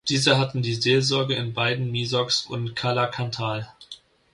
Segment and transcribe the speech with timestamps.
[0.09, 3.71] Diese hatten die Seelsorge in beiden Misox und Calancatal.